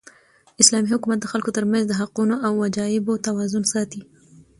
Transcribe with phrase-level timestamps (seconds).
[0.61, 4.01] اسلامي حکومت د خلکو تر منځ د حقونو او وجایبو توازن ساتي.